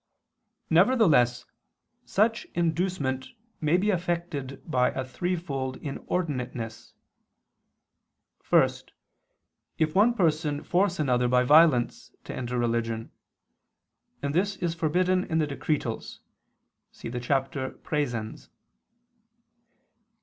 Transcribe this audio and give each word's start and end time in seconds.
Nevertheless 0.71 1.45
such 2.07 2.45
inducement 2.55 3.27
may 3.59 3.77
be 3.77 3.91
affected 3.91 4.59
by 4.65 4.89
a 4.89 5.05
threefold 5.05 5.79
inordinateness. 5.79 6.93
First, 8.41 8.93
if 9.77 9.93
one 9.93 10.15
person 10.15 10.63
force 10.63 10.97
another 10.97 11.27
by 11.27 11.43
violence 11.43 12.09
to 12.23 12.33
enter 12.35 12.57
religion: 12.57 13.11
and 14.23 14.33
this 14.33 14.55
is 14.55 14.73
forbidden 14.73 15.23
in 15.25 15.37
the 15.37 15.45
Decretals 15.45 16.21
(XX, 16.91 17.01
qu. 17.01 17.11
iii, 17.11 17.21
cap. 17.23 17.49
Praesens). 17.83 18.49